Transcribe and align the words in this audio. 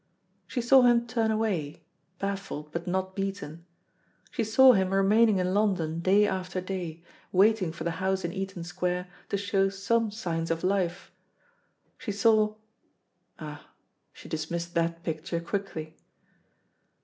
She 0.47 0.61
saw 0.61 0.81
him 0.81 1.05
turn 1.05 1.29
away, 1.29 1.83
baffled 2.17 2.71
but 2.71 2.87
not 2.87 3.15
beaten; 3.15 3.67
she 4.31 4.43
saw 4.43 4.73
him 4.73 4.89
remaining 4.91 5.37
in 5.37 5.53
London 5.53 5.99
day 5.99 6.25
after 6.25 6.59
day, 6.59 7.03
waiting 7.31 7.71
for 7.71 7.83
the 7.83 7.91
house 8.01 8.25
in 8.25 8.33
Eaton 8.33 8.63
Square 8.63 9.11
to 9.29 9.37
show 9.37 9.69
some 9.69 10.09
signs 10.09 10.49
of 10.49 10.63
life. 10.63 11.11
She 11.99 12.11
saw 12.11 12.55
ah, 13.37 13.67
she 14.11 14.27
dismissed 14.27 14.73
that 14.73 15.03
picture 15.03 15.39
quickly. 15.39 15.95